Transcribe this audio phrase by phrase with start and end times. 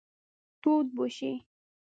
[0.61, 1.31] تود به شئ.